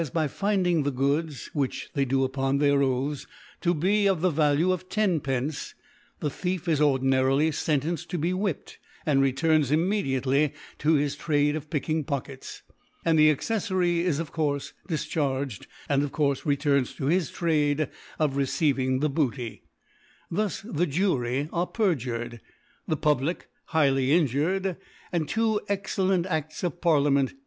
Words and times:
by 0.15 0.27
finding 0.27 0.81
the 0.81 0.89
Goods 0.89 1.51
(which 1.53 1.91
they 1.93 2.05
do 2.05 2.23
upon 2.23 2.57
their 2.57 2.81
Oaths) 2.81 3.27
to 3.61 3.71
be 3.75 4.07
of 4.07 4.21
the 4.21 4.31
Vaki^ 4.31 4.71
of 4.73 4.89
Tenpence^ 4.89 5.75
the 6.21 6.29
Thief 6.31 6.67
is 6.67 6.81
ordinarily 6.81 7.51
fentenced 7.51 8.09
to 8.09 8.17
be 8.17 8.31
whipt, 8.31 8.77
and 9.05 9.21
returns 9.21 9.69
immtdiately 9.69 10.53
to 10.79 10.93
his 10.95 11.15
Trade 11.15 11.55
of 11.55 11.69
picking 11.69 12.03
Pockets, 12.03 12.63
and 13.05 13.19
the^cceifaty 13.19 13.99
is 13.99 14.17
of 14.17 14.33
CDUiie 14.33 14.73
difcbarged, 14.89 15.67
and 15.87 16.01
of 16.01 16.11
CQurfe 16.11 16.45
returns 16.45 16.95
to 16.95 17.05
his 17.05 17.29
Trade 17.29 17.87
of 18.17 18.35
receiving 18.37 19.01
the 19.01 19.09
Booty: 19.09 19.61
Thus 20.31 20.61
thiB 20.63 20.89
Jury 20.89 21.47
afe 21.53 21.75
pegured, 21.75 22.39
the; 22.87 22.97
Public 22.97 23.49
highly^n 23.71 24.27
jured, 24.27 24.77
and 25.11 25.29
two 25.29 25.61
excellent 25.69 26.25
Adts 26.25 26.63
of 26.63 26.81
ParliamenC 26.81 27.25
defeated. 27.25 27.39